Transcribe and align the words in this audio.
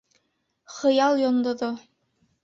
Хыял 0.77 1.21
йондоҙо! 1.23 1.69